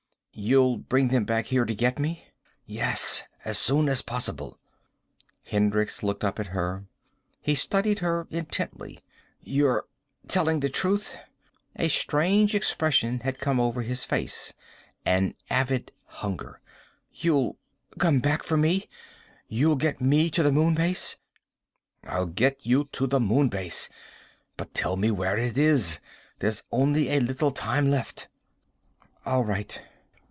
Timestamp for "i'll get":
22.05-22.65